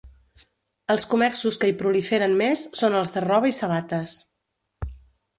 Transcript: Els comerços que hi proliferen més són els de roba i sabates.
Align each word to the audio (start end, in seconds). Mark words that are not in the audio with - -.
Els 0.93 1.03
comerços 1.09 1.59
que 1.63 1.67
hi 1.71 1.75
proliferen 1.81 2.33
més 2.39 2.63
són 2.79 2.95
els 3.01 3.13
de 3.17 3.23
roba 3.27 3.51
i 3.53 3.53
sabates. 3.59 4.15